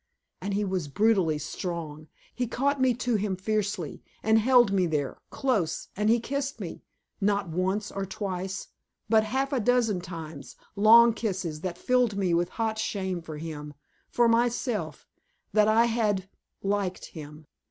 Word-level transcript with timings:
And 0.41 0.55
he 0.55 0.65
was 0.65 0.87
brutally 0.87 1.37
strong; 1.37 2.07
he 2.33 2.47
caught 2.47 2.81
me 2.81 2.95
to 2.95 3.17
him 3.17 3.35
fiercely, 3.35 4.01
and 4.23 4.39
held 4.39 4.71
me 4.71 4.87
there, 4.87 5.19
close, 5.29 5.89
and 5.95 6.09
he 6.09 6.19
kissed 6.19 6.59
me 6.59 6.81
not 7.21 7.49
once 7.49 7.91
or 7.91 8.03
twice, 8.07 8.69
but 9.09 9.23
half 9.25 9.53
a 9.53 9.59
dozen 9.59 10.01
times, 10.01 10.55
long 10.75 11.13
kisses 11.13 11.61
that 11.61 11.77
filled 11.77 12.17
me 12.17 12.33
with 12.33 12.49
hot 12.57 12.79
shame 12.79 13.21
for 13.21 13.37
him, 13.37 13.75
for 14.09 14.27
myself, 14.27 15.05
that 15.53 15.67
I 15.67 15.85
had 15.85 16.27
liked 16.63 17.05
him. 17.13 17.45